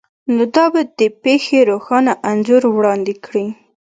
نو 0.35 0.43
دا 0.55 0.65
به 0.73 0.81
د 0.99 1.01
پیښې 1.23 1.59
روښانه 1.69 2.13
انځور 2.31 2.63
وړاندې 2.75 3.13
کړي 3.25 3.45